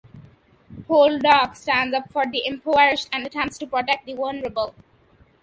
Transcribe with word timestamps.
Poldark 0.89 1.55
stands 1.55 1.93
up 1.93 2.11
for 2.11 2.25
the 2.25 2.41
impoverished 2.43 3.07
and 3.13 3.23
attempts 3.23 3.59
to 3.59 3.67
protect 3.67 4.07
the 4.07 4.15
vulnerable. 4.15 4.73